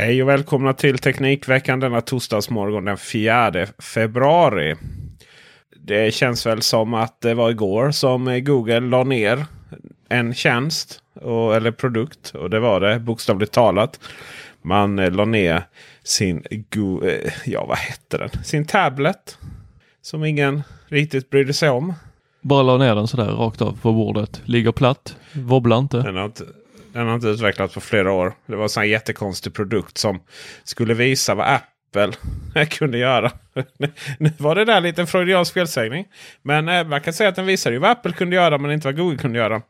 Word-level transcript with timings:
Hej 0.00 0.22
och 0.22 0.28
välkomna 0.28 0.72
till 0.72 0.98
Teknikveckan 0.98 1.80
denna 1.80 2.00
torsdagsmorgon 2.00 2.84
den 2.84 2.96
4 2.98 3.66
februari. 3.78 4.74
Det 5.76 6.14
känns 6.14 6.46
väl 6.46 6.62
som 6.62 6.94
att 6.94 7.20
det 7.20 7.34
var 7.34 7.50
igår 7.50 7.90
som 7.90 8.44
Google 8.44 8.80
la 8.80 9.04
ner 9.04 9.46
en 10.08 10.34
tjänst 10.34 11.02
och, 11.14 11.56
eller 11.56 11.70
produkt. 11.70 12.34
Och 12.34 12.50
det 12.50 12.60
var 12.60 12.80
det 12.80 12.98
bokstavligt 12.98 13.52
talat. 13.52 14.00
Man 14.62 14.98
eh, 14.98 15.10
la 15.10 15.24
ner 15.24 15.62
sin, 16.02 16.42
Go 16.74 17.04
eh, 17.04 17.32
ja 17.44 17.66
vad 17.66 17.78
hette 17.78 18.18
den? 18.18 18.30
Sin 18.44 18.66
tablet. 18.66 19.38
Som 20.02 20.24
ingen 20.24 20.62
riktigt 20.86 21.30
brydde 21.30 21.52
sig 21.52 21.70
om. 21.70 21.94
Bara 22.40 22.62
la 22.62 22.78
ner 22.78 22.94
den 22.94 23.08
sådär 23.08 23.30
rakt 23.30 23.62
av 23.62 23.78
på 23.82 23.92
bordet. 23.92 24.42
Ligger 24.44 24.72
platt. 24.72 25.16
Wobblar 25.32 25.78
inte. 25.78 25.96
Den 26.02 26.16
har 26.16 26.24
inte, 26.24 26.44
den 26.98 27.08
har 27.08 27.14
inte 27.14 27.26
utvecklats 27.26 27.74
på 27.74 27.80
flera 27.80 28.12
år. 28.12 28.32
Det 28.46 28.56
var 28.56 28.62
en 28.62 28.68
sån 28.68 28.80
här 28.80 28.88
jättekonstig 28.88 29.54
produkt 29.54 29.98
som 29.98 30.20
skulle 30.64 30.94
visa 30.94 31.34
vad 31.34 31.46
Apple 31.46 32.12
kunde 32.70 32.98
göra. 32.98 33.32
nu 34.18 34.32
var 34.38 34.54
det 34.54 34.64
där 34.64 34.80
lite 34.80 35.00
en 35.00 35.06
freudiansk 35.06 35.54
felsägning. 35.54 36.04
Men 36.42 36.68
eh, 36.68 36.86
man 36.86 37.00
kan 37.00 37.12
säga 37.12 37.28
att 37.28 37.36
den 37.36 37.46
visade 37.46 37.74
ju 37.74 37.80
vad 37.80 37.90
Apple 37.90 38.12
kunde 38.12 38.36
göra 38.36 38.58
men 38.58 38.70
inte 38.70 38.86
vad 38.86 38.96
Google 38.96 39.18
kunde 39.18 39.38
göra. 39.38 39.62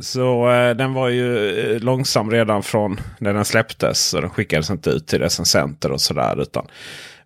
Så 0.00 0.50
eh, 0.50 0.76
den 0.76 0.92
var 0.92 1.08
ju 1.08 1.58
eh, 1.60 1.80
långsam 1.80 2.30
redan 2.30 2.62
från 2.62 3.00
när 3.18 3.34
den 3.34 3.44
släpptes. 3.44 4.14
Och 4.14 4.20
den 4.20 4.30
skickades 4.30 4.70
inte 4.70 4.90
ut 4.90 5.06
till 5.06 5.18
recensenter 5.18 5.92
och 5.92 6.00
sådär. 6.00 6.42
Utan 6.42 6.66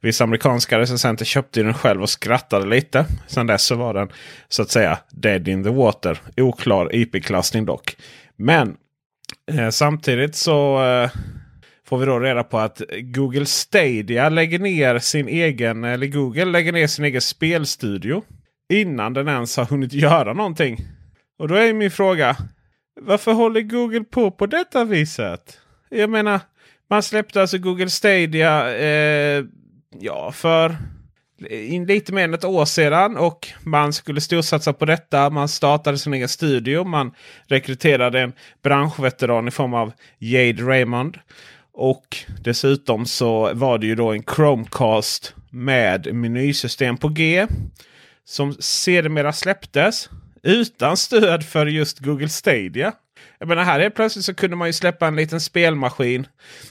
vissa 0.00 0.25
amerikanska 0.25 0.78
recensenter 0.78 1.25
köpte 1.25 1.62
den 1.62 1.75
själv 1.75 2.02
och 2.02 2.10
skrattade 2.10 2.66
lite. 2.66 3.06
Sen 3.26 3.46
dess 3.46 3.62
så 3.62 3.75
var 3.75 3.94
den 3.94 4.08
så 4.48 4.62
att 4.62 4.70
säga 4.70 4.98
dead 5.10 5.48
in 5.48 5.64
the 5.64 5.70
water. 5.70 6.19
Oklar 6.36 6.94
IP-klassning 6.94 7.66
dock. 7.66 7.96
Men 8.36 8.76
eh, 9.52 9.70
samtidigt 9.70 10.34
så 10.34 10.84
eh, 10.84 11.10
får 11.86 11.98
vi 11.98 12.06
då 12.06 12.19
reda 12.19 12.44
på 12.44 12.58
att 12.58 12.82
Google 13.00 13.47
Stadia 13.47 14.28
lägger 14.28 14.58
ner 14.58 14.98
sin 14.98 15.28
egen, 15.28 15.84
eller 15.84 16.06
Google 16.06 16.44
lägger 16.44 16.72
ner 16.72 16.86
sin 16.86 17.04
egen 17.04 17.20
spelstudio. 17.20 18.22
Innan 18.72 19.14
den 19.14 19.28
ens 19.28 19.56
har 19.56 19.64
hunnit 19.64 19.92
göra 19.92 20.32
någonting. 20.32 20.78
Och 21.38 21.48
då 21.48 21.54
är 21.54 21.72
min 21.72 21.91
fråga. 21.91 22.36
Varför 23.00 23.32
håller 23.32 23.60
Google 23.60 24.04
på 24.04 24.30
på 24.30 24.46
detta 24.46 24.84
viset? 24.84 25.60
Jag 25.88 26.10
menar, 26.10 26.41
man 26.91 27.02
släppte 27.02 27.41
alltså 27.41 27.58
Google 27.58 27.91
Stadia 27.91 28.76
eh, 28.76 29.44
ja, 30.00 30.32
för 30.32 30.76
lite 31.86 32.12
mer 32.12 32.24
än 32.24 32.34
ett 32.34 32.44
år 32.44 32.64
sedan. 32.64 33.16
Och 33.16 33.48
man 33.62 33.92
skulle 33.92 34.20
storsatsa 34.20 34.72
på 34.72 34.84
detta. 34.84 35.30
Man 35.30 35.48
startade 35.48 35.98
sin 35.98 36.14
egen 36.14 36.28
studio. 36.28 36.84
Man 36.84 37.12
rekryterade 37.47 38.20
en 38.20 38.32
branschveteran 38.62 39.48
i 39.48 39.50
form 39.50 39.75
av 39.75 39.92
Jade 40.19 40.62
Raymond. 40.62 41.19
Och 41.72 42.16
dessutom 42.41 43.06
så 43.06 43.54
var 43.54 43.78
det 43.78 43.86
ju 43.86 43.94
då 43.94 44.12
en 44.12 44.22
Chromecast 44.22 45.34
med 45.50 46.14
menysystem 46.14 46.96
på 46.96 47.08
G. 47.08 47.46
Som 48.25 48.54
sedermera 48.58 49.32
släpptes 49.32 50.10
utan 50.42 50.96
stöd 50.96 51.44
för 51.44 51.66
just 51.66 51.98
Google 51.98 52.28
Stadia. 52.28 52.92
Jag 53.38 53.48
menar 53.48 53.62
här 53.62 53.80
helt 53.80 53.94
plötsligt 53.94 54.25
så 54.25 54.34
kunde 54.34 54.56
man 54.56 54.69
ju 54.69 54.72
släppa 54.72 55.06
en 55.06 55.16
liten 55.16 55.41
spelmaskin. 55.41 56.26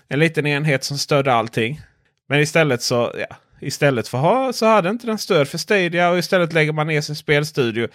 En 0.07 0.19
liten 0.19 0.47
enhet 0.47 0.83
som 0.83 0.97
stödde 0.97 1.33
allting. 1.33 1.81
Men 2.27 2.39
istället 2.39 2.81
så, 2.81 3.13
ja, 3.29 3.35
istället 3.65 4.07
för 4.07 4.17
ha, 4.17 4.53
så 4.53 4.65
hade 4.65 4.89
inte 4.89 5.07
den 5.07 5.17
stöd 5.17 5.47
för 5.47 5.57
Stadia 5.57 6.09
och 6.09 6.17
istället 6.17 6.53
lägger 6.53 6.71
man 6.71 6.87
ner 6.87 7.01
sin 7.01 7.15
spelstudio. 7.15 7.87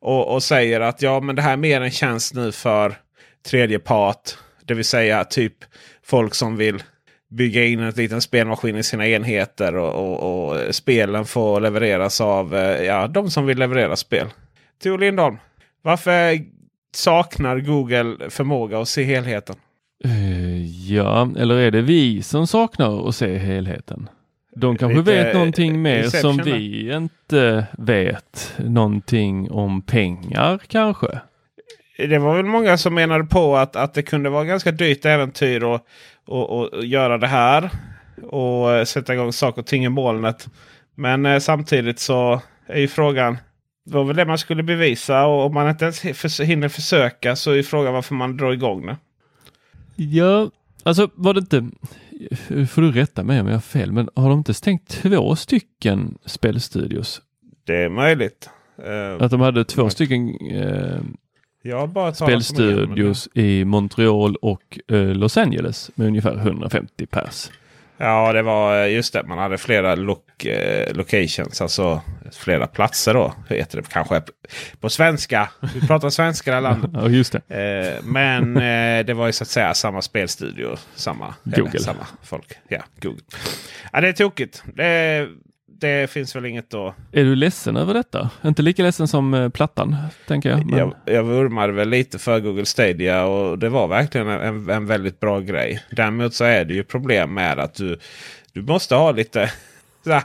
Och, 0.00 0.34
och 0.34 0.42
säger 0.42 0.80
att 0.80 1.02
ja 1.02 1.20
men 1.20 1.36
det 1.36 1.42
här 1.42 1.52
är 1.52 1.56
mer 1.56 1.80
en 1.80 1.90
tjänst 1.90 2.34
nu 2.34 2.52
för 2.52 2.94
tredje 3.46 3.78
part. 3.78 4.36
Det 4.64 4.74
vill 4.74 4.84
säga 4.84 5.24
typ 5.24 5.54
folk 6.02 6.34
som 6.34 6.56
vill 6.56 6.82
bygga 7.30 7.64
in 7.64 7.80
en 7.80 7.90
liten 7.90 8.22
spelmaskin 8.22 8.76
i 8.76 8.82
sina 8.82 9.08
enheter. 9.08 9.76
Och, 9.76 9.94
och, 9.94 10.48
och 10.48 10.74
spelen 10.74 11.24
får 11.24 11.60
levereras 11.60 12.20
av 12.20 12.56
eh, 12.56 12.84
ja, 12.84 13.06
de 13.06 13.30
som 13.30 13.46
vill 13.46 13.58
leverera 13.58 13.96
spel. 13.96 14.26
Tor 14.82 14.98
Lindholm, 14.98 15.36
varför 15.82 16.38
saknar 16.94 17.60
Google 17.60 18.30
förmåga 18.30 18.80
att 18.80 18.88
se 18.88 19.02
helheten? 19.02 19.56
Eh, 20.04 20.92
ja, 20.92 21.30
eller 21.38 21.54
är 21.54 21.70
det 21.70 21.82
vi 21.82 22.22
som 22.22 22.46
saknar 22.46 23.08
att 23.08 23.14
se 23.14 23.38
helheten? 23.38 24.08
De 24.60 24.76
kanske 24.76 24.98
Lite 24.98 25.24
vet 25.24 25.34
någonting 25.34 25.82
mer 25.82 26.02
som 26.02 26.36
där. 26.36 26.44
vi 26.44 26.92
inte 26.94 27.66
vet. 27.78 28.54
Någonting 28.56 29.50
om 29.50 29.82
pengar 29.82 30.60
kanske? 30.66 31.20
Det 31.98 32.18
var 32.18 32.36
väl 32.36 32.44
många 32.44 32.78
som 32.78 32.94
menade 32.94 33.24
på 33.24 33.56
att, 33.56 33.76
att 33.76 33.94
det 33.94 34.02
kunde 34.02 34.30
vara 34.30 34.44
ganska 34.44 34.72
dyrt 34.72 35.04
äventyr 35.04 35.74
att 35.74 35.84
och, 36.26 36.58
och, 36.58 36.84
göra 36.84 37.18
det 37.18 37.26
här. 37.26 37.70
Och 38.22 38.72
eh, 38.72 38.84
sätta 38.84 39.14
igång 39.14 39.32
saker 39.32 39.62
och 39.62 39.66
ting 39.66 39.84
i 39.84 39.88
molnet. 39.88 40.48
Men 40.94 41.26
eh, 41.26 41.38
samtidigt 41.38 41.98
så 41.98 42.40
är 42.66 42.80
ju 42.80 42.88
frågan. 42.88 43.38
Det 43.84 43.94
var 43.94 44.04
väl 44.04 44.16
det 44.16 44.24
man 44.24 44.38
skulle 44.38 44.62
bevisa 44.62 45.26
och 45.26 45.46
om 45.46 45.54
man 45.54 45.68
inte 45.68 45.84
ens 45.84 46.40
hinner 46.40 46.68
försöka 46.68 47.36
så 47.36 47.52
är 47.52 47.62
frågan 47.62 47.94
varför 47.94 48.14
man 48.14 48.36
drar 48.36 48.52
igång 48.52 48.86
det. 48.86 48.96
Ja, 49.96 50.50
alltså 50.82 51.10
var 51.14 51.34
det 51.34 51.40
inte, 51.40 51.66
får 52.66 52.82
du 52.82 52.92
rätta 52.92 53.22
mig 53.24 53.40
om 53.40 53.46
jag 53.46 53.54
har 53.54 53.60
fel, 53.60 53.92
men 53.92 54.08
har 54.14 54.28
de 54.28 54.38
inte 54.38 54.54
stängt 54.54 54.88
två 54.88 55.36
stycken 55.36 56.18
spelstudios? 56.24 57.22
Det 57.64 57.76
är 57.76 57.88
möjligt. 57.88 58.50
Eh, 58.84 59.24
Att 59.24 59.30
de 59.30 59.40
hade 59.40 59.64
två 59.64 59.90
stycken 59.90 60.28
om 60.28 60.36
det, 61.62 61.94
men- 61.94 62.14
spelstudios 62.14 63.28
i 63.34 63.64
Montreal 63.64 64.36
och 64.36 64.78
eh, 64.88 65.14
Los 65.14 65.36
Angeles 65.36 65.90
med 65.94 66.06
ungefär 66.06 66.36
150 66.36 67.06
pers. 67.06 67.50
Ja, 67.98 68.32
det 68.32 68.42
var 68.42 68.82
eh, 68.82 68.92
just 68.94 69.12
det. 69.12 69.22
Man 69.22 69.38
hade 69.38 69.58
flera 69.58 69.94
lo 69.94 70.18
eh, 70.44 70.94
locations, 70.94 71.60
alltså 71.62 72.02
flera 72.32 72.66
platser 72.66 73.14
då. 73.14 73.34
Heter 73.48 73.78
det 73.82 73.88
kanske 73.88 74.22
på 74.80 74.88
svenska? 74.90 75.50
Vi 75.74 75.86
pratar 75.86 76.10
svenska 76.10 76.58
i 76.58 76.60
landet. 76.60 76.90
Ja, 76.94 77.08
just 77.08 77.34
det. 77.48 77.94
Eh, 77.96 78.04
men 78.04 78.54
det 79.06 79.14
var 79.14 79.26
ju 79.26 79.32
så 79.32 79.44
att 79.44 79.48
säga 79.48 79.74
samma 79.74 80.02
spelstudio. 80.02 80.76
Samma, 80.94 81.34
eller 81.46 81.56
Google. 81.56 81.80
samma 81.80 82.06
folk. 82.22 82.52
Ja, 82.68 82.82
Google. 83.00 83.22
Ja, 83.92 84.00
det 84.00 84.08
är 84.08 84.12
tokigt. 84.12 84.62
Det 84.74 84.84
är, 84.84 85.28
det 85.80 86.10
finns 86.10 86.36
väl 86.36 86.46
inget 86.46 86.74
att... 86.74 86.94
Är 87.12 87.24
du 87.24 87.36
ledsen 87.36 87.76
över 87.76 87.94
detta? 87.94 88.30
Inte 88.44 88.62
lika 88.62 88.82
ledsen 88.82 89.08
som 89.08 89.34
eh, 89.34 89.48
plattan, 89.48 89.96
tänker 90.26 90.50
jag. 90.50 90.66
Men... 90.66 90.78
Jag, 90.78 90.94
jag 91.04 91.24
vurmade 91.24 91.72
väl 91.72 91.88
lite 91.88 92.18
för 92.18 92.40
Google 92.40 92.66
Stadia 92.66 93.24
och 93.24 93.58
det 93.58 93.68
var 93.68 93.88
verkligen 93.88 94.28
en, 94.28 94.70
en 94.70 94.86
väldigt 94.86 95.20
bra 95.20 95.40
grej. 95.40 95.82
Däremot 95.90 96.34
så 96.34 96.44
är 96.44 96.64
det 96.64 96.74
ju 96.74 96.84
problem 96.84 97.34
med 97.34 97.58
att 97.58 97.74
du, 97.74 97.98
du 98.52 98.62
måste 98.62 98.94
ha 98.94 99.12
lite 99.12 99.52
så 100.04 100.20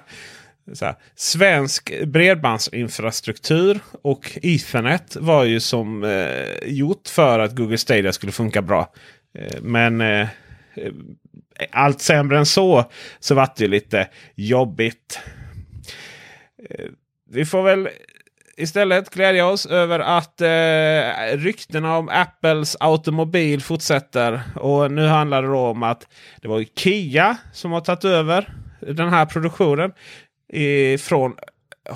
så 0.74 0.86
här, 0.86 0.96
svensk 1.16 2.06
bredbandsinfrastruktur 2.06 3.80
och 4.02 4.38
Ethernet 4.44 5.16
var 5.16 5.44
ju 5.44 5.60
som 5.60 6.04
eh, 6.04 6.74
gjort 6.74 7.08
för 7.08 7.40
att 7.40 7.56
Google 7.56 7.78
Stadia 7.78 8.14
skulle 8.14 8.32
funka 8.32 8.62
bra. 8.62 8.94
Eh, 9.38 9.62
men 9.62 10.02
eh, 10.02 10.28
allt 11.72 12.02
sämre 12.02 12.38
än 12.38 12.46
så 12.46 12.92
så 13.20 13.36
var 13.36 13.50
det 13.58 13.68
lite 13.68 14.08
jobbigt. 14.36 15.20
Eh, 16.70 16.86
vi 17.30 17.46
får 17.46 17.64
väl 17.64 17.90
istället 18.58 19.10
glädja 19.10 19.48
oss 19.48 19.66
över 19.66 20.00
att 20.00 20.42
eh, 20.42 21.38
ryktena 21.38 21.98
om 21.98 22.10
Apples 22.10 22.78
automobil 22.80 23.62
fortsätter. 23.62 24.42
Och 24.56 24.92
nu 24.92 25.08
handlar 25.08 25.44
det 25.44 25.50
om 25.50 25.84
att 25.84 26.08
det 26.42 26.48
var 26.48 26.66
Kia 26.76 27.38
som 27.54 27.72
har 27.72 27.82
tagit 27.82 28.06
över 28.06 28.54
den 28.80 29.10
här 29.10 29.26
produktionen 29.26 29.92
från 31.00 31.36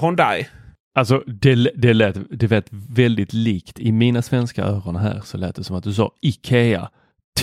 Hyundai. 0.01 0.47
Alltså 0.95 1.23
det, 1.27 1.71
det, 1.75 1.93
lät, 1.93 2.17
det 2.29 2.47
lät 2.47 2.67
väldigt 2.71 3.33
likt. 3.33 3.79
I 3.79 3.91
mina 3.91 4.21
svenska 4.21 4.63
öron 4.63 4.95
här 4.95 5.21
så 5.23 5.37
lät 5.37 5.55
det 5.55 5.63
som 5.63 5.75
att 5.75 5.83
du 5.83 5.93
sa 5.93 6.11
Ikea. 6.21 6.89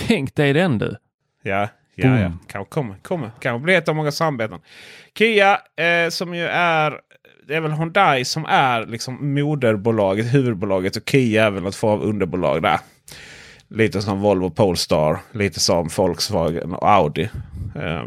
Tänk 0.07 0.35
dig 0.35 0.53
den 0.53 0.77
du! 0.77 0.95
Ja, 1.43 1.69
ja, 1.95 2.19
ja. 2.19 2.31
Kanske 2.47 2.73
kommer, 2.73 2.95
kommer. 2.95 3.31
Kanske 3.39 3.63
blir 3.63 3.77
ett 3.77 3.89
av 3.89 3.95
många 3.95 4.11
samarbeten. 4.11 4.59
Kia 5.17 5.59
eh, 5.77 6.09
som 6.09 6.35
ju 6.35 6.45
är 6.45 6.99
det 7.47 7.55
är 7.55 7.61
väl 7.61 7.71
Hyundai 7.71 8.25
som 8.25 8.45
är 8.45 8.85
liksom 8.85 9.33
moderbolaget, 9.33 10.33
huvudbolaget 10.33 10.95
och 10.95 11.09
Kia 11.09 11.45
är 11.45 11.51
väl 11.51 11.63
något 11.63 11.75
form 11.75 11.91
av 11.91 12.03
underbolag 12.03 12.61
där. 12.61 12.79
Lite 13.67 14.01
som 14.01 14.19
Volvo 14.21 14.49
Polestar, 14.49 15.19
lite 15.31 15.59
som 15.59 15.89
Volkswagen 15.97 16.73
och 16.73 16.89
Audi. 16.89 17.29
Eh, 17.75 18.03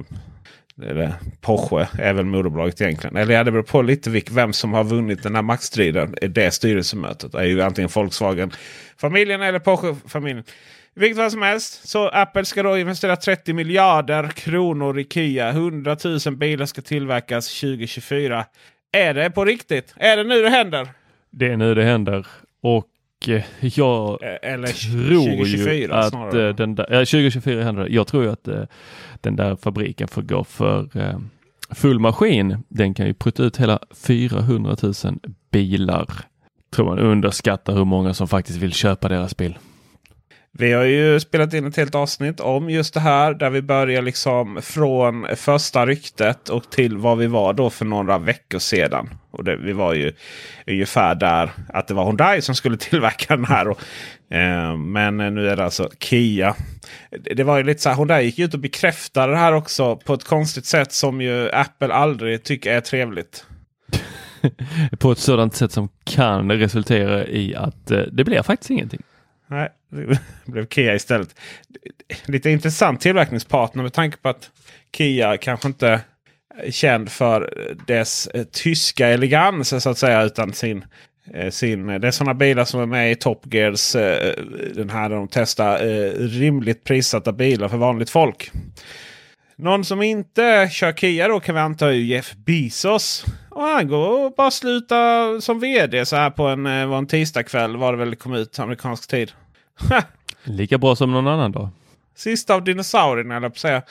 eller 0.83 1.15
Porsche 1.41 1.89
är 1.99 2.13
väl 2.13 2.25
moderbolaget 2.25 2.81
egentligen. 2.81 3.17
Eller 3.17 3.35
ja, 3.35 3.45
det 3.45 3.51
beror 3.51 3.63
på 3.63 3.83
lite 3.83 4.23
vem 4.31 4.53
som 4.53 4.73
har 4.73 4.85
vunnit 4.85 5.23
den 5.23 5.35
här 5.35 5.43
maktstriden. 5.43 6.15
Det 6.23 6.51
styrelsemötet 6.51 7.35
är 7.35 7.45
ju 7.45 7.63
antingen 7.63 7.91
Volkswagen-familjen 7.95 9.43
eller 9.43 9.59
Porsche-familjen. 9.59 10.45
Vilket 10.95 11.17
fall 11.17 11.31
som 11.31 11.43
helst. 11.43 11.89
Så 11.89 12.09
Apple 12.09 12.45
ska 12.45 12.63
då 12.63 12.79
investera 12.79 13.17
30 13.17 13.53
miljarder 13.53 14.29
kronor 14.29 14.99
i 14.99 15.05
Kia. 15.05 15.49
100 15.49 15.97
000 16.27 16.37
bilar 16.37 16.67
ska 16.67 16.83
tillverkas 16.83 17.61
2024. 17.61 18.45
Är 18.93 19.15
det 19.15 19.31
på 19.31 19.45
riktigt? 19.45 19.95
Är 19.97 20.17
det 20.17 20.25
nu 20.25 20.43
det 20.43 20.51
händer? 20.51 20.89
Det 21.31 21.47
är 21.53 21.57
nu 21.57 21.75
det 21.75 21.85
händer. 21.85 22.27
Och 22.63 22.87
eh, 23.29 23.43
jag 23.61 24.19
Eller 24.43 24.67
tror 24.67 25.25
2024 25.37 25.75
ju 25.75 25.93
att 25.93 26.09
snarare. 26.11 26.49
eh, 26.49 26.55
den 26.55 26.75
där, 26.75 26.87
ja, 26.91 26.99
2024 26.99 27.63
händer 27.63 27.85
det. 27.85 27.91
Jag 27.95 28.07
tror 28.07 28.25
ju 28.25 28.31
att 28.31 28.49
eh, 28.49 28.63
den 29.21 29.37
där 29.37 29.57
fabriken 29.57 30.09
får 30.09 30.23
gå 30.23 30.45
för 30.45 30.89
eh, 31.01 31.19
full 31.71 31.99
maskin. 31.99 32.57
Den 32.69 32.95
kan 32.95 33.07
ju 33.07 33.15
putta 33.15 33.43
ut 33.43 33.57
hela 33.57 33.79
400 34.05 34.77
000 34.83 34.95
bilar. 35.51 36.07
Tror 36.75 36.87
man 36.87 36.99
underskattar 36.99 37.73
hur 37.75 37.85
många 37.85 38.15
som 38.15 38.29
faktiskt 38.29 38.59
vill 38.59 38.73
köpa 38.73 39.09
deras 39.09 39.37
bil. 39.37 39.59
Vi 40.61 40.73
har 40.73 40.85
ju 40.85 41.21
spelat 41.21 41.55
in 41.55 41.67
ett 41.67 41.77
helt 41.77 41.95
avsnitt 41.95 42.41
om 42.41 42.71
just 42.71 42.95
det 42.95 43.01
här. 43.01 43.35
Där 43.35 43.51
vi 43.51 43.63
börjar 43.63 44.03
liksom 44.03 44.63
från 44.63 45.27
första 45.37 45.87
ryktet 45.87 46.49
och 46.49 46.71
till 46.71 46.97
vad 46.97 47.19
vi 47.19 47.27
var 47.27 47.53
då 47.53 47.71
för 47.71 47.85
några 47.85 48.19
veckor 48.19 48.59
sedan. 48.59 49.11
Och 49.31 49.45
det, 49.45 49.57
vi 49.57 49.73
var 49.73 49.95
ju 49.95 50.13
ungefär 50.67 51.15
där 51.15 51.51
att 51.69 51.89
det 51.89 51.95
var 51.95 52.05
Hyundai 52.05 52.43
som 52.43 52.55
skulle 52.55 52.77
tillverka 52.79 53.37
den 53.37 53.45
här. 53.45 53.69
Och, 53.69 53.81
eh, 54.35 54.77
men 54.77 55.17
nu 55.17 55.49
är 55.49 55.57
det 55.57 55.65
alltså 55.65 55.91
Kia. 55.99 56.55
Det, 57.11 57.35
det 57.35 57.45
var 57.45 57.57
ju 57.57 57.63
lite 57.63 57.83
så 57.83 57.89
här, 57.89 57.97
Hyundai 57.97 58.25
gick 58.25 58.39
ut 58.39 58.55
och 58.55 58.61
bekräftade 58.61 59.33
det 59.33 59.39
här 59.39 59.53
också 59.53 59.97
på 59.97 60.15
ett 60.15 60.25
konstigt 60.25 60.67
sätt 60.67 60.93
som 60.93 61.21
ju 61.21 61.51
Apple 61.51 61.95
aldrig 61.95 62.43
tycker 62.45 62.73
är 62.73 62.81
trevligt. 62.81 63.47
På 64.99 65.13
ett 65.13 65.19
sådant 65.19 65.55
sätt 65.55 65.73
som 65.73 65.89
kan 66.05 66.53
resultera 66.53 67.27
i 67.27 67.55
att 67.55 67.91
eh, 67.91 68.01
det 68.13 68.25
blir 68.25 68.43
faktiskt 68.43 68.71
ingenting. 68.71 69.03
Nej, 69.49 69.69
det 69.91 70.19
blev 70.45 70.67
Kia 70.67 70.95
istället. 70.95 71.41
Lite 72.25 72.51
intressant 72.51 73.01
tillverkningspartner 73.01 73.83
med 73.83 73.93
tanke 73.93 74.17
på 74.17 74.29
att 74.29 74.51
Kia 74.97 75.37
kanske 75.37 75.69
inte 75.69 76.01
är 76.59 76.71
känd 76.71 77.11
för 77.11 77.53
dess 77.87 78.27
eh, 78.27 78.45
tyska 78.45 79.09
elegans 79.09 79.83
så 79.83 79.91
att 79.91 79.99
säga. 79.99 80.23
Utan 80.23 80.53
sin, 80.53 80.85
eh, 81.35 81.51
sin, 81.51 81.89
eh, 81.89 82.01
det 82.01 82.07
är 82.07 82.11
sådana 82.11 82.35
bilar 82.35 82.65
som 82.65 82.81
är 82.81 82.87
med 82.87 83.13
i 83.13 83.15
Top 83.15 83.55
Gears. 83.55 83.93
Den 84.75 84.91
här 84.91 85.09
där 85.09 85.17
de 85.17 85.29
testar 85.29 85.79
rimligt 86.29 86.85
prissatta 86.85 87.33
bilar 87.33 87.69
för 87.69 87.77
vanligt 87.77 88.11
folk. 88.11 88.51
Någon 89.61 89.85
som 89.85 90.03
inte 90.03 90.69
kör 90.73 90.93
Kia 90.93 91.29
då 91.29 91.41
kan 91.41 91.55
vi 91.55 91.61
anta 91.61 91.87
är 91.87 91.93
Jeff 91.93 92.33
Bezos. 92.37 93.25
Och 93.51 93.63
han 93.63 93.89
går 93.89 94.27
och 94.27 94.35
bara 94.37 94.51
slutar 94.51 95.41
som 95.41 95.61
vd 95.61 96.07
så 96.07 96.17
här 96.17 96.31
på 96.31 96.47
en, 96.47 96.67
eh, 96.67 96.87
var 96.87 96.99
en 96.99 97.07
tisdagkväll 97.07 97.77
var 97.77 97.93
det 97.93 97.99
väl 97.99 98.17
kom 98.17 98.35
ut 98.35 98.59
amerikansk 98.59 99.11
tid. 99.11 99.33
Lika 100.45 100.79
bra 100.79 100.97
som 100.97 101.13
någon 101.13 101.27
annan 101.27 101.53
dag. 101.53 101.69
Sista 102.17 102.55
av 102.55 102.65
dinosaurierna 102.65 103.37
eller 103.37 103.49
på 103.49 103.59
säga. 103.59 103.83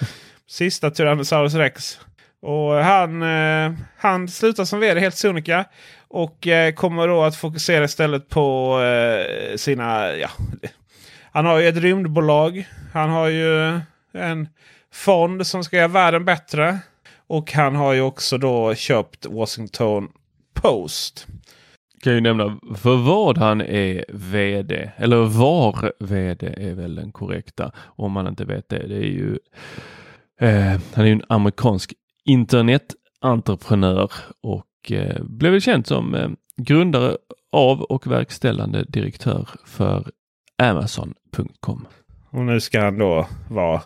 Sista 0.49 0.91
Tyrannosaurus 0.91 1.53
rex. 1.53 1.99
Och 2.41 2.73
han, 2.73 3.23
eh, 3.23 3.73
han 3.97 4.27
slutar 4.27 4.65
som 4.65 4.79
vd 4.79 4.99
helt 4.99 5.17
sonika. 5.17 5.65
Och 6.07 6.47
eh, 6.47 6.73
kommer 6.73 7.07
då 7.07 7.23
att 7.23 7.35
fokusera 7.35 7.83
istället 7.83 8.29
på 8.29 8.79
eh, 8.81 9.55
sina... 9.55 10.15
Ja, 10.15 10.29
han 11.31 11.45
har 11.45 11.59
ju 11.59 11.67
ett 11.67 11.77
rymdbolag. 11.77 12.67
Han 12.93 13.09
har 13.09 13.27
ju 13.27 13.79
en 14.13 14.47
fond 14.91 15.47
som 15.47 15.63
ska 15.63 15.77
göra 15.77 15.87
världen 15.87 16.25
bättre. 16.25 16.79
Och 17.27 17.51
han 17.51 17.75
har 17.75 17.93
ju 17.93 18.01
också 18.01 18.37
då 18.37 18.75
köpt 18.75 19.25
Washington 19.25 20.11
Post. 20.53 21.27
Kan 22.03 22.13
ju 22.13 22.21
nämna 22.21 22.59
för 22.75 22.95
vad 22.95 23.37
han 23.37 23.61
är 23.61 24.05
VD, 24.09 24.91
eller 24.97 25.17
var 25.17 25.93
VD 25.99 26.53
är 26.57 26.73
väl 26.73 26.95
den 26.95 27.11
korrekta 27.11 27.71
om 27.77 28.11
man 28.11 28.27
inte 28.27 28.45
vet 28.45 28.69
det. 28.69 28.87
Det 28.87 28.95
är 28.95 29.11
ju 29.11 29.39
eh, 30.39 30.79
han 30.93 31.05
är 31.05 31.05
ju 31.05 31.11
en 31.11 31.23
amerikansk 31.29 31.93
internetentreprenör 32.25 34.11
och 34.41 34.91
eh, 34.91 35.23
blev 35.23 35.51
väl 35.51 35.61
känd 35.61 35.87
som 35.87 36.15
eh, 36.15 36.29
grundare 36.57 37.17
av 37.51 37.81
och 37.81 38.07
verkställande 38.07 38.83
direktör 38.83 39.49
för 39.65 40.11
Amazon.com. 40.57 41.87
Och 42.29 42.45
nu 42.45 42.59
ska 42.59 42.81
han 42.81 42.97
då 42.97 43.27
vara 43.49 43.81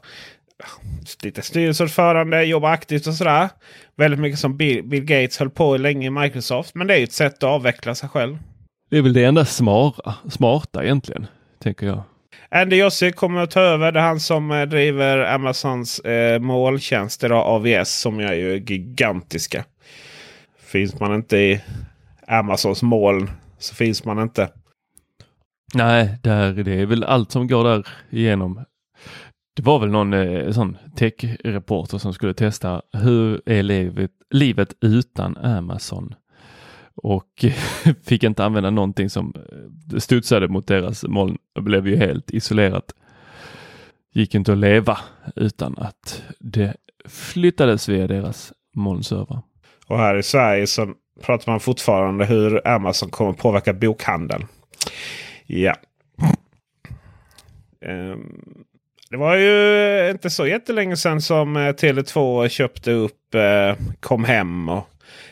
lite 1.24 1.42
styrelseordförande, 1.42 2.44
jobba 2.44 2.70
aktivt 2.70 3.08
och 3.08 3.14
sådär. 3.14 3.50
Väldigt 3.96 4.20
mycket 4.20 4.40
som 4.40 4.58
Bill, 4.58 4.84
Bill 4.84 5.06
Gates 5.06 5.38
höll 5.38 5.50
på 5.50 5.78
länge 5.78 6.08
i 6.08 6.10
Microsoft. 6.10 6.76
Men 6.76 6.88
det 6.88 6.94
är 6.94 6.98
ju 6.98 7.04
ett 7.04 7.12
sätt 7.12 7.36
att 7.36 7.44
avveckla 7.44 7.96
sig 7.96 8.10
själv. 8.10 8.38
Det 8.90 8.98
är 8.98 9.02
väl 9.02 9.14
det 9.14 9.24
enda 9.24 9.46
smarta, 9.46 10.16
smarta 10.30 10.84
egentligen, 10.84 11.28
tänker 11.60 11.86
jag. 11.86 12.04
Andy 12.50 12.76
Jassy 12.76 13.12
kommer 13.12 13.42
att 13.42 13.52
ta 13.52 13.60
över. 13.60 13.92
Det 13.92 14.00
är 14.00 14.04
han 14.04 14.20
som 14.20 14.52
eh, 14.52 14.62
driver 14.62 15.34
Amazons 15.34 16.00
eh, 16.00 16.40
molntjänster 16.40 17.30
AVS 17.32 18.00
som 18.00 18.20
är 18.20 18.34
ju 18.34 18.58
gigantiska. 18.68 19.64
Finns 20.60 21.00
man 21.00 21.16
inte 21.16 21.38
i 21.38 21.62
Amazons 22.28 22.84
moln 22.84 23.32
så 23.60 23.76
finns 23.76 24.06
man 24.06 24.20
inte. 24.20 24.50
Nej, 25.74 26.18
där, 26.24 26.54
det 26.54 26.82
är 26.82 26.86
väl 26.86 27.04
allt 27.04 27.32
som 27.32 27.48
går 27.48 27.64
där 27.64 27.88
igenom. 28.10 28.64
Det 29.54 29.62
var 29.62 29.80
väl 29.80 29.90
någon 29.90 30.14
eh, 30.14 30.52
sån 30.52 30.78
tech-reporter 30.96 31.98
som 31.98 32.14
skulle 32.14 32.34
testa 32.34 32.82
hur 32.92 33.42
är 33.46 33.64
livet, 33.64 34.12
livet 34.30 34.76
utan 34.82 35.38
Amazon? 35.38 36.16
Och 36.96 37.46
fick 38.04 38.24
inte 38.24 38.46
använda 38.46 38.70
någonting 38.70 39.10
som 39.10 39.34
eh, 39.36 39.98
studsade 39.98 40.48
mot 40.48 40.68
deras 40.68 41.04
moln 41.04 41.38
och 41.56 41.64
blev 41.64 41.88
ju 41.88 41.96
helt 41.96 42.32
isolerat. 42.32 42.96
Gick 44.14 44.36
inte 44.36 44.52
att 44.52 44.58
leva 44.58 44.98
utan 45.36 45.78
att 45.78 46.24
det 46.40 46.76
flyttades 47.06 47.90
via 47.90 48.08
deras 48.08 48.54
molnserver. 48.76 49.42
Och 49.88 49.98
här 49.98 50.18
i 50.18 50.24
Sverige 50.24 50.68
så 50.68 50.94
pratar 51.22 51.52
man 51.52 51.60
fortfarande 51.60 52.26
hur 52.26 52.68
Amazon 52.68 53.10
kommer 53.10 53.34
påverka 53.34 53.74
bokhandeln. 53.74 54.46
Ja. 55.46 55.76
Um 57.86 58.66
det 59.12 59.18
var 59.18 59.36
ju 59.36 59.78
eh, 59.78 60.12
inte 60.12 60.30
så 60.30 60.48
jättelänge 60.48 60.98
sedan 60.98 61.22
som 61.22 61.58
eh, 61.58 61.60
Tele2 61.60 62.48
köpte 62.48 62.92
upp 62.92 63.36
eh, 63.36 63.86
Kom 64.00 64.24
Hem. 64.24 64.70
Och 64.70 64.88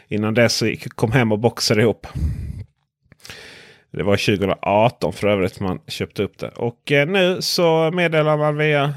innan 0.08 0.34
dess 0.34 0.56
så 0.56 0.68
gick 0.68 0.96
Kom 0.96 1.12
Hem 1.12 1.32
och 1.32 1.40
boxade 1.40 1.82
ihop. 1.82 2.08
Det 3.92 4.04
var 4.04 4.18
2018 4.18 5.14
för 5.14 5.28
övrigt 5.28 5.60
man 5.60 5.80
köpte 5.88 6.24
upp 6.24 6.38
det. 6.38 6.50
Och 6.50 6.92
eh, 6.92 7.08
nu 7.08 7.42
så 7.42 7.92
meddelar 7.92 8.38
man 8.38 8.58
via 8.58 8.94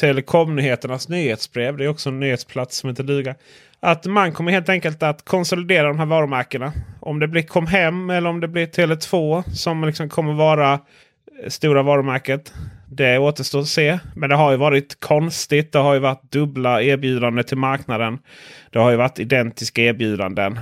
Telekomnyheternas 0.00 1.08
nyhetsbrev. 1.08 1.76
Det 1.76 1.84
är 1.84 1.88
också 1.88 2.08
en 2.08 2.20
nyhetsplats 2.20 2.76
som 2.76 2.90
inte 2.90 3.02
duger. 3.02 3.34
Att 3.80 4.06
man 4.06 4.32
kommer 4.32 4.52
helt 4.52 4.68
enkelt 4.68 5.02
att 5.02 5.24
konsolidera 5.24 5.88
de 5.88 5.98
här 5.98 6.06
varumärkena. 6.06 6.72
Om 7.00 7.18
det 7.18 7.28
blir 7.28 7.42
Comhem 7.42 8.10
eller 8.10 8.30
om 8.30 8.40
det 8.40 8.48
blir 8.48 8.66
Tele2 8.66 9.42
som 9.50 9.84
liksom 9.84 10.08
kommer 10.08 10.32
vara 10.32 10.72
eh, 10.72 11.48
stora 11.48 11.82
varumärket. 11.82 12.52
Det 12.88 13.18
återstår 13.18 13.60
att 13.60 13.68
se. 13.68 13.98
Men 14.14 14.30
det 14.30 14.36
har 14.36 14.50
ju 14.50 14.56
varit 14.56 15.00
konstigt. 15.00 15.72
Det 15.72 15.78
har 15.78 15.94
ju 15.94 16.00
varit 16.00 16.32
dubbla 16.32 16.82
erbjudanden 16.82 17.44
till 17.44 17.56
marknaden. 17.56 18.18
Det 18.70 18.78
har 18.78 18.90
ju 18.90 18.96
varit 18.96 19.18
identiska 19.18 19.82
erbjudanden. 19.82 20.58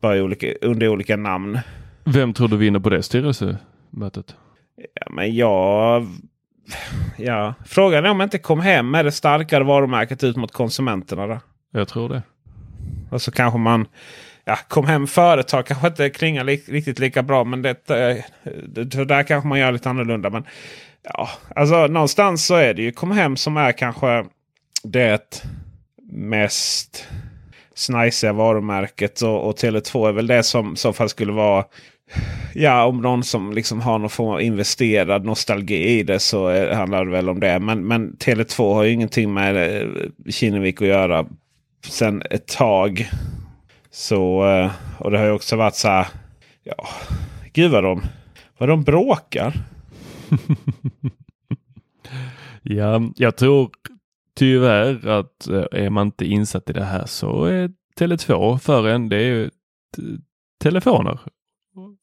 Bara 0.00 0.22
olika, 0.22 0.46
under 0.60 0.88
olika 0.88 1.16
namn. 1.16 1.58
Vem 2.04 2.32
tror 2.32 2.48
du 2.48 2.56
vinner 2.56 2.80
på 2.80 2.90
det 2.90 3.02
styrelsemötet? 3.02 4.36
Ja, 4.94 5.06
men 5.10 5.36
jag... 5.36 6.06
Ja, 7.16 7.54
frågan 7.66 8.04
är 8.04 8.10
om 8.10 8.22
inte 8.22 8.38
kom 8.38 8.60
hem 8.60 8.90
med 8.90 9.04
det 9.04 9.12
starkare 9.12 9.64
varumärket 9.64 10.24
ut 10.24 10.36
mot 10.36 10.52
konsumenterna. 10.52 11.26
Då. 11.26 11.40
Jag 11.70 11.88
tror 11.88 12.08
det. 12.08 12.22
Och 13.10 13.22
så 13.22 13.30
kanske 13.30 13.58
man... 13.58 13.86
Ja, 14.44 14.58
kom 14.68 14.86
hem 14.86 15.06
företag 15.06 15.66
kanske 15.66 15.86
inte 15.86 16.10
klingar 16.10 16.44
li 16.44 16.62
riktigt 16.68 16.98
lika 16.98 17.22
bra. 17.22 17.44
Men 17.44 17.62
det, 17.62 17.90
eh, 17.90 18.24
det, 18.68 18.84
det, 18.84 19.04
där 19.04 19.22
kanske 19.22 19.48
man 19.48 19.58
gör 19.58 19.72
lite 19.72 19.90
annorlunda. 19.90 20.30
Men 20.30 20.44
ja, 21.02 21.28
alltså 21.54 21.86
någonstans 21.86 22.46
så 22.46 22.54
är 22.54 22.74
det 22.74 22.82
ju 22.82 22.92
kom 22.92 23.10
hem 23.10 23.36
som 23.36 23.56
är 23.56 23.72
kanske 23.72 24.24
det 24.82 25.44
mest 26.12 27.06
snajsiga 27.74 28.32
varumärket. 28.32 29.22
Och, 29.22 29.48
och 29.48 29.56
Tele2 29.56 30.08
är 30.08 30.12
väl 30.12 30.26
det 30.26 30.42
som 30.42 30.72
i 30.72 30.76
så 30.76 30.92
fall 30.92 31.08
skulle 31.08 31.32
vara 31.32 31.64
Ja, 32.54 32.84
om 32.84 33.00
någon 33.00 33.24
som 33.24 33.52
liksom 33.52 33.80
har 33.80 33.98
någon 33.98 34.10
form 34.10 34.28
av 34.28 34.42
investerad 34.42 35.24
nostalgi 35.24 35.98
i 35.98 36.02
det 36.02 36.18
så 36.18 36.46
är, 36.46 36.74
handlar 36.74 37.04
det 37.04 37.10
väl 37.10 37.28
om 37.28 37.40
det. 37.40 37.58
Men, 37.58 37.86
men 37.86 38.16
Tele2 38.16 38.74
har 38.74 38.82
ju 38.82 38.92
ingenting 38.92 39.34
med 39.34 39.82
eh, 39.82 39.88
Kinnevik 40.28 40.82
att 40.82 40.88
göra 40.88 41.26
sen 41.88 42.22
ett 42.30 42.46
tag. 42.46 43.10
Så, 43.94 44.46
eh, 44.46 44.72
och 44.98 45.10
det 45.10 45.18
har 45.18 45.24
ju 45.24 45.32
också 45.32 45.56
varit 45.56 45.74
så 45.74 45.88
här. 45.88 46.06
Ja, 46.62 46.88
gud 47.52 47.70
vad 47.70 47.84
de, 47.84 48.02
vad 48.58 48.68
de 48.68 48.84
bråkar. 48.84 49.54
ja, 52.62 53.00
jag 53.16 53.36
tror 53.36 53.70
tyvärr 54.36 55.08
att 55.08 55.48
eh, 55.48 55.64
är 55.72 55.90
man 55.90 56.06
inte 56.06 56.24
insatt 56.24 56.70
i 56.70 56.72
det 56.72 56.84
här 56.84 57.06
så 57.06 57.44
är 57.44 57.70
Tele2 57.98 58.58
för 58.58 58.88
en. 58.88 59.08
Det 59.08 59.16
är 59.16 59.26
ju 59.26 59.50
telefoner 60.62 61.20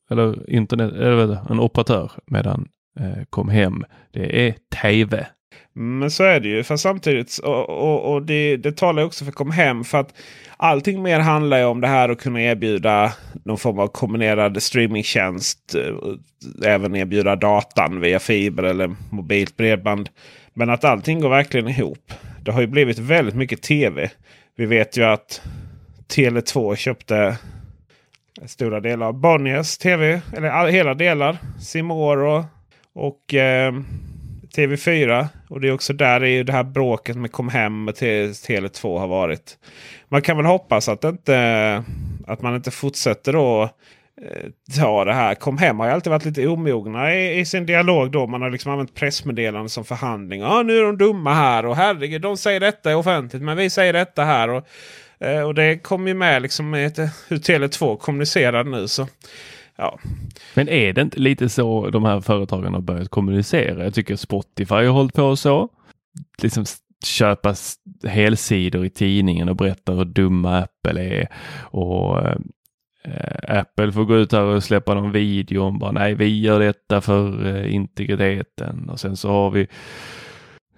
eller 0.10 0.50
internet, 0.50 0.93
eller 0.93 1.51
en 1.51 1.60
operatör 1.60 2.12
medan 2.25 2.67
eh, 3.00 3.24
kom 3.29 3.50
hem. 3.50 3.86
Det 4.12 4.48
är 4.48 4.55
tv. 4.81 5.27
Men 5.74 6.12
så 6.12 6.24
är 6.24 6.39
det 6.39 6.48
ju. 6.48 6.63
Fast 6.63 6.84
samtidigt 6.84 7.38
och, 7.38 7.70
och, 7.70 8.13
och 8.13 8.22
det, 8.22 8.58
det 8.58 8.77
talar 8.77 9.03
också 9.03 9.25
för 9.25 9.31
kom 9.31 9.51
hem. 9.51 9.84
För 9.84 9.98
att 9.98 10.13
allting 10.58 11.03
mer 11.03 11.20
handlar 11.20 11.58
ju 11.58 11.65
om 11.65 11.81
det 11.81 11.88
här 11.88 12.10
att 12.10 12.22
kunna 12.22 12.41
erbjuda 12.41 13.13
någon 13.43 13.58
form 13.58 13.79
av 13.79 13.88
kombinerad 13.88 14.63
streamingtjänst. 14.63 15.75
Eh, 15.75 16.72
även 16.72 16.96
erbjuda 16.96 17.36
datan 17.36 18.00
via 18.00 18.20
fiber 18.20 18.63
eller 18.63 18.96
mobilt 19.10 19.58
bredband. 19.58 20.10
Men 20.53 20.70
att 20.70 20.84
allting 20.84 21.20
går 21.20 21.29
verkligen 21.29 21.67
ihop. 21.67 22.13
Det 22.43 22.51
har 22.51 22.62
ju 22.62 22.67
blivit 22.67 23.00
väldigt 23.00 23.36
mycket 23.36 23.62
tv. 23.62 24.10
Vi 24.55 24.65
vet 24.65 24.98
ju 24.98 25.03
att 25.03 25.41
Tele2 26.15 26.75
köpte 26.75 27.38
stora 28.46 28.79
delar 28.79 29.08
av 29.08 29.13
Bonniers 29.13 29.77
TV. 29.77 30.22
Eller 30.38 30.67
hela 30.67 30.93
delar. 30.93 31.38
Simoro 31.60 32.46
och 32.93 33.34
eh, 33.34 33.74
TV4. 34.55 35.27
Och 35.50 35.62
det 35.62 35.67
är 35.67 35.72
också 35.72 35.93
där 35.93 36.24
är 36.24 36.43
det 36.43 36.53
här 36.53 36.63
bråket 36.63 37.17
med 37.17 37.31
Kom 37.31 37.50
Hem 37.50 37.88
och 37.88 37.93
Tele2 37.93 39.00
har 39.00 39.08
varit. 39.08 39.58
Man 40.10 40.22
kan 40.22 40.38
väl 40.38 40.46
hoppas 40.46 40.89
att, 40.89 41.03
inte, 41.03 41.84
att 42.27 42.41
man 42.41 42.55
inte 42.55 42.72
fortsätter 42.72 43.34
då 43.34 43.63
eh, 44.22 44.79
ta 44.79 45.05
det 45.05 45.13
här. 45.13 45.36
Kom 45.36 45.58
Hem 45.58 45.79
har 45.79 45.88
ju 45.88 45.93
alltid 45.93 46.12
varit 46.12 46.25
lite 46.25 46.48
omogna 46.48 47.15
i, 47.15 47.39
i, 47.39 47.46
sin 47.46 47.65
dialog. 47.65 48.12
då. 48.12 48.27
Man 48.27 48.41
har 48.41 48.50
liksom 48.50 48.72
använt 48.72 48.96
pressmeddelanden 48.96 49.70
som 49.70 49.86
förhandling. 49.86 50.41
Ja, 50.41 50.63
nu 50.63 50.77
är 50.77 50.84
de 50.84 50.98
dumma 50.98 51.34
här 51.34 51.65
och 51.65 51.75
herregud, 51.75 52.22
de 52.22 52.38
säger 52.38 52.60
detta 52.60 52.98
offentligt 52.98 53.43
men 53.43 53.58
vi 53.58 53.70
säger 53.70 53.93
detta 53.93 54.24
här. 54.24 54.50
Och 54.50 54.67
eh, 55.20 55.41
och 55.41 55.55
det 55.55 55.77
kommer 55.77 56.08
ju 56.08 56.13
med 56.13 56.41
liksom 56.41 56.74
eh, 56.74 56.91
hur 57.27 57.38
Tele2 57.38 57.98
kommunicerar 57.98 58.63
nu. 58.63 58.88
Så, 58.88 59.08
ja. 59.75 60.00
Men 60.54 60.70
är 60.70 60.94
det 60.94 61.01
inte 61.01 61.20
lite 61.20 61.50
så 61.50 61.90
de 61.90 62.06
här 62.06 62.22
företagen 62.22 62.74
har 62.74 62.82
börjat 62.82 63.10
kommunicera? 63.10 63.84
Jag 63.84 63.94
tycker 63.94 64.16
Spotify 64.16 64.75
har 64.75 64.88
hållit 64.88 65.13
på 65.13 65.36
så. 65.36 65.70
Liksom 66.42 66.66
köpa 67.06 67.56
helsidor 68.04 68.86
i 68.86 68.90
tidningen 68.90 69.50
och 69.50 69.56
berätta 69.56 69.92
hur 69.92 70.06
dumma 70.06 70.58
Apple 70.58 71.01
är. 71.01 71.28
Och 71.62 72.28
eh, 73.04 73.60
Apple 73.60 73.92
får 73.92 74.06
gå 74.06 74.18
ut 74.18 74.32
här 74.32 74.44
och 74.44 74.63
släppa 74.63 74.94
någon 74.94 75.12
video 75.12 75.62
om 75.62 75.80
bara 75.80 75.92
nej, 75.92 76.16
vi 76.16 76.40
gör 76.42 76.60
detta 76.60 77.01
för 77.01 77.46
eh, 77.56 77.74
integriteten. 77.75 78.90
Och 78.90 79.00
sen 79.00 79.18
så 79.18 79.30
har 79.30 79.51
vi 79.51 79.68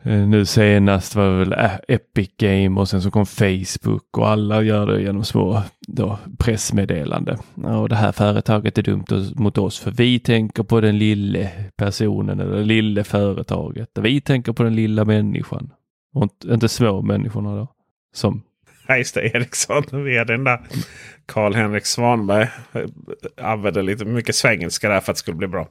Eh, 0.06 0.28
nu 0.28 0.46
senast 0.46 1.16
var 1.16 1.26
det 1.26 1.38
väl 1.38 1.56
Epic 1.88 2.30
Game 2.38 2.82
och 2.82 2.90
sen 2.90 3.02
så 3.02 3.12
kom 3.12 3.26
Facebook 3.26 4.18
och 4.18 4.30
alla 4.30 4.62
gör 4.62 4.88
det 4.88 5.02
genom 5.02 5.24
små 5.24 5.64
då, 5.88 6.20
pressmeddelande. 6.40 7.38
Och 7.56 7.90
det 7.90 7.96
här 7.96 8.12
företaget 8.12 8.78
är 8.78 8.82
dumt 8.82 9.34
mot 9.36 9.58
oss 9.58 9.80
för 9.80 9.92
vi 9.92 10.20
tänker 10.20 10.64
på 10.64 10.82
den 10.82 10.98
lille 10.98 11.52
personen 11.78 12.40
eller 12.40 12.58
det 12.58 12.64
lille 12.64 13.04
företaget. 13.04 13.90
Vi 13.94 14.22
tänker 14.22 14.54
på 14.54 14.64
den 14.64 14.76
lilla 14.76 15.06
människan. 15.06 15.70
Och 16.14 16.24
inte, 16.24 16.54
inte 16.54 16.70
små 16.70 17.02
människorna 17.02 17.56
då. 17.56 17.68
Som 18.16 18.44
Ja, 18.88 18.98
just 18.98 19.16
det. 19.16 19.36
Ericsson. 19.36 19.84
Vdn 19.92 20.44
där. 20.44 20.60
Karl-Henrik 21.26 21.86
Svanberg 21.86 22.48
eh, 22.74 22.82
använde 23.42 23.82
lite 23.82 24.06
mycket 24.06 24.36
svengelska 24.36 24.90
där 24.90 25.00
för 25.00 25.12
att 25.12 25.16
det 25.16 25.20
skulle 25.20 25.38
bli 25.38 25.48
bra. 25.48 25.68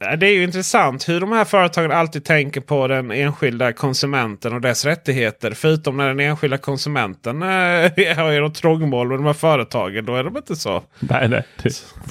Det 0.00 0.26
är 0.26 0.32
ju 0.32 0.44
intressant 0.44 1.08
hur 1.08 1.20
de 1.20 1.32
här 1.32 1.44
företagen 1.44 1.92
alltid 1.92 2.24
tänker 2.24 2.60
på 2.60 2.86
den 2.86 3.10
enskilda 3.10 3.72
konsumenten 3.72 4.52
och 4.52 4.60
dess 4.60 4.84
rättigheter. 4.84 5.50
Förutom 5.50 5.96
när 5.96 6.08
den 6.08 6.20
enskilda 6.20 6.58
konsumenten 6.58 7.42
äh, 7.42 7.48
har 8.16 8.40
något 8.40 8.54
trångmål 8.54 9.08
med 9.08 9.18
de 9.18 9.26
här 9.26 9.32
företagen. 9.32 10.04
Då 10.04 10.16
är 10.16 10.24
de 10.24 10.36
inte 10.36 10.56
så. 10.56 10.82
Nej, 10.98 11.28
nej. 11.28 11.42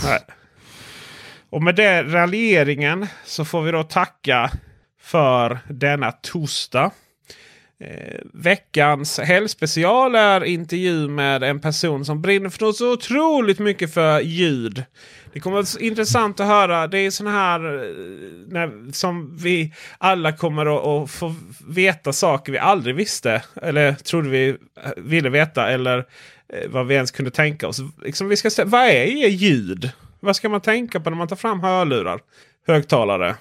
nej. 0.03 0.19
Och 1.49 1.63
med 1.63 1.75
den 1.75 2.11
raljeringen 2.11 3.07
så 3.25 3.45
får 3.45 3.61
vi 3.61 3.71
då 3.71 3.83
tacka 3.83 4.51
för 5.01 5.59
denna 5.67 6.11
torsdag. 6.11 6.91
Eh, 7.81 8.19
veckans 8.33 9.19
helgspecial 9.19 10.15
är 10.15 10.43
intervju 10.43 11.07
med 11.07 11.43
en 11.43 11.59
person 11.59 12.05
som 12.05 12.21
brinner 12.21 12.49
för 12.49 12.65
något 12.65 12.77
så 12.77 12.93
otroligt 12.93 13.59
mycket 13.59 13.93
för 13.93 14.19
ljud. 14.19 14.83
Det 15.33 15.39
kommer 15.39 15.59
att 15.59 15.75
vara 15.75 15.83
intressant 15.83 16.39
att 16.39 16.47
höra. 16.47 16.87
Det 16.87 16.99
är 16.99 17.11
sådana 17.11 17.37
här 17.37 17.59
eh, 17.59 17.89
när, 18.47 18.91
som 18.91 19.37
vi 19.37 19.73
alla 19.97 20.31
kommer 20.31 20.65
att, 20.65 20.85
att, 20.85 21.11
få 21.11 21.35
veta 21.67 22.13
saker 22.13 22.51
vi 22.51 22.57
aldrig 22.57 22.95
visste. 22.95 23.43
Eller 23.61 23.93
trodde 23.93 24.29
vi 24.29 24.49
eh, 24.49 24.91
ville 24.97 25.29
veta. 25.29 25.69
Eller 25.69 25.97
eh, 26.53 26.69
vad 26.69 26.87
vi 26.87 26.95
ens 26.95 27.11
kunde 27.11 27.31
tänka 27.31 27.67
oss. 27.67 27.79
Liksom 28.03 28.29
vi 28.29 28.35
ska 28.35 28.49
se, 28.49 28.63
vad 28.63 28.87
är 28.87 29.27
ljud? 29.27 29.91
Vad 30.19 30.35
ska 30.35 30.49
man 30.49 30.61
tänka 30.61 30.99
på 30.99 31.09
när 31.09 31.17
man 31.17 31.27
tar 31.27 31.35
fram 31.35 31.59
hörlurar? 31.59 32.19
Högtalare. 32.67 33.35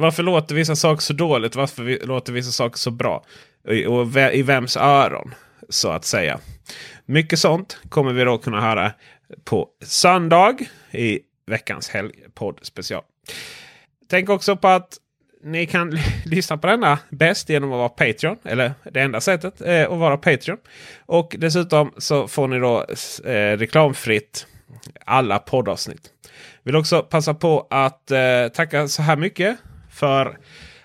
Varför 0.00 0.22
låter 0.22 0.54
vissa 0.54 0.76
saker 0.76 1.02
så 1.02 1.12
dåligt? 1.12 1.56
Varför 1.56 2.06
låter 2.06 2.32
vissa 2.32 2.50
saker 2.50 2.78
så 2.78 2.90
bra? 2.90 3.24
Och 3.88 4.16
i 4.32 4.42
vems 4.42 4.76
öron? 4.76 5.34
Så 5.68 5.90
att 5.90 6.04
säga. 6.04 6.40
Mycket 7.06 7.38
sånt 7.38 7.78
kommer 7.88 8.12
vi 8.12 8.24
då 8.24 8.38
kunna 8.38 8.60
höra 8.60 8.92
på 9.44 9.68
söndag 9.84 10.56
i 10.90 11.20
veckans 11.46 11.88
helgpodd 11.88 12.58
special. 12.62 13.02
Tänk 14.10 14.28
också 14.28 14.56
på 14.56 14.68
att 14.68 14.96
ni 15.44 15.66
kan 15.66 15.98
lyssna 16.24 16.58
på 16.58 16.66
denna 16.66 16.98
bäst 17.10 17.48
genom 17.48 17.72
att 17.72 17.78
vara 17.78 17.88
Patreon. 17.88 18.36
Eller 18.44 18.72
det 18.92 19.00
enda 19.00 19.20
sättet 19.20 19.60
är 19.60 19.86
att 19.86 19.98
vara 19.98 20.16
Patreon. 20.16 20.58
Och 21.06 21.36
dessutom 21.38 21.92
så 21.96 22.28
får 22.28 22.48
ni 22.48 22.58
då 22.58 22.86
eh, 23.30 23.56
reklamfritt 23.56 24.46
alla 25.04 25.38
poddavsnitt. 25.38 26.10
Vill 26.62 26.76
också 26.76 27.02
passa 27.02 27.34
på 27.34 27.66
att 27.70 28.10
eh, 28.10 28.48
tacka 28.54 28.88
så 28.88 29.02
här 29.02 29.16
mycket 29.16 29.58
för 29.98 30.38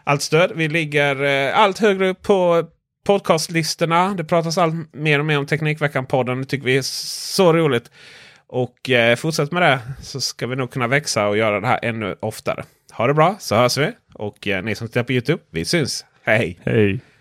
allt 0.04 0.22
stöd. 0.22 0.52
Vi 0.56 0.68
ligger 0.68 1.24
eh, 1.24 1.60
allt 1.60 1.80
högre 1.80 2.10
upp 2.10 2.22
på 2.22 2.64
podcastlistorna. 3.06 4.14
Det 4.14 4.24
pratas 4.24 4.58
allt 4.58 4.94
mer 4.94 5.20
och 5.20 5.26
mer 5.26 5.38
om 5.38 5.46
Teknikveckan-podden. 5.46 6.40
Det 6.40 6.46
tycker 6.46 6.66
vi 6.66 6.78
är 6.78 6.82
så 6.82 7.54
roligt. 7.54 7.92
Och 8.48 8.90
eh, 8.90 9.16
fortsätt 9.16 9.52
med 9.52 9.62
det 9.62 9.80
så 10.02 10.22
ska 10.22 10.48
vi 10.48 10.56
nog 10.56 10.72
kunna 10.72 10.88
växa 10.88 11.28
och 11.28 11.38
göra 11.38 11.60
det 11.60 11.68
här 11.68 11.80
ännu 11.82 12.16
oftare. 12.20 12.64
Ha 12.92 13.08
det 13.08 13.14
bra 13.14 13.36
så 13.40 13.56
hörs 13.56 13.78
vi. 13.78 13.92
Och 14.14 14.48
eh, 14.48 14.64
ni 14.64 14.76
som 14.76 14.88
tittar 14.88 15.04
på 15.04 15.14
Youtube, 15.14 15.44
vi 15.50 15.66
syns. 15.66 16.06
Hej! 16.24 16.60
Hej! 16.66 17.13